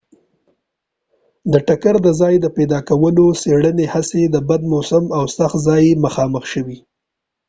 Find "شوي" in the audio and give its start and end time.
6.53-6.77